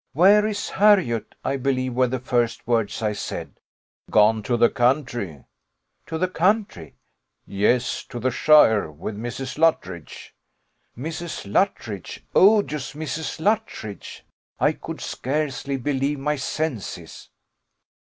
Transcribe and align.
'Where 0.13 0.47
is 0.47 0.67
Harriot?' 0.71 1.35
I 1.45 1.57
believe, 1.57 1.93
were 1.93 2.07
the 2.07 2.17
first 2.17 2.65
words 2.65 3.03
I 3.03 3.13
said. 3.13 3.59
'Gone 4.09 4.41
to 4.41 4.57
the 4.57 4.71
country.' 4.71 5.45
'To 6.07 6.17
the 6.17 6.27
country!' 6.27 6.95
'Yes; 7.45 8.01
to 8.05 8.31
shire, 8.31 8.89
with 8.89 9.15
Mrs. 9.15 9.59
Luttridge.' 9.59 10.33
Mrs. 10.97 11.45
Luttridge 11.45 12.23
odious 12.33 12.93
Mrs. 12.93 13.39
Luttridge! 13.39 14.23
I 14.59 14.71
could 14.71 15.01
scarcely 15.01 15.77
believe 15.77 16.17
my 16.17 16.35
senses. 16.35 17.29